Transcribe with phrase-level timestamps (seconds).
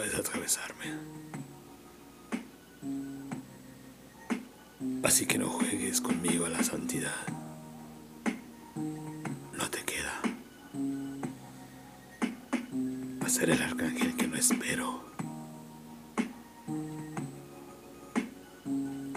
[0.00, 0.86] atravesarme.
[5.02, 7.14] Así que no juegues conmigo a la santidad.
[9.52, 10.20] No te queda.
[13.22, 15.04] Va a ser el arcángel que no espero.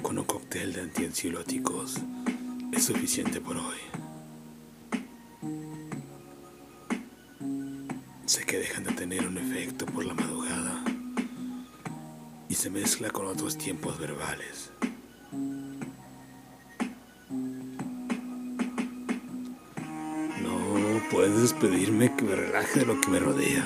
[0.02, 1.96] Con un cóctel de antiansiolóticos
[2.72, 4.05] es suficiente por hoy.
[8.26, 10.84] Sé que dejan de tener un efecto por la madrugada
[12.50, 14.72] y se mezcla con otros tiempos verbales.
[20.42, 23.64] No puedes pedirme que me relaje de lo que me rodea.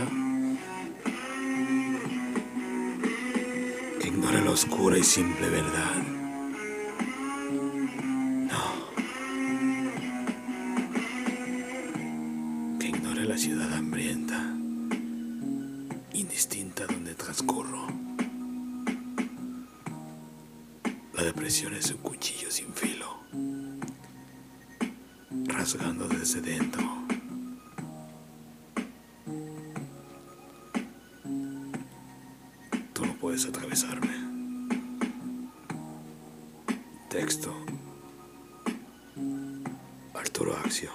[4.01, 6.18] Que ignore la oscura y simple verdad.
[13.30, 14.39] La ciudad hambrienta,
[16.13, 17.85] indistinta donde transcurro.
[21.13, 23.19] La depresión es un cuchillo sin filo,
[25.45, 26.81] rasgando desde dentro.
[32.94, 34.09] Tú no puedes atravesarme.
[37.11, 37.53] Texto.
[40.16, 40.89] Arturo Axio.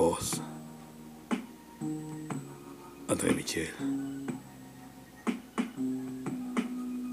[0.00, 0.40] voz.
[3.08, 4.09] Atrévete a él.